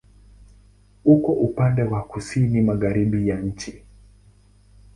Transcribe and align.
Uko 1.05 1.31
upande 1.31 1.83
wa 1.83 2.03
kusini-magharibi 2.03 3.27
ya 3.27 3.39
nchi. 3.41 3.83